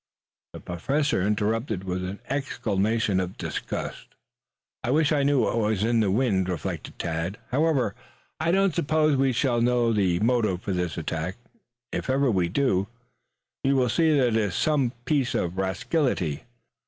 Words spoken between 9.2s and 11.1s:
shall know the motive for this